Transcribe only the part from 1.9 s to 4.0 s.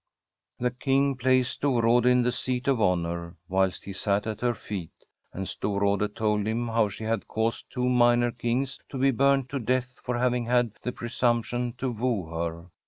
in the seat of honour, whilst he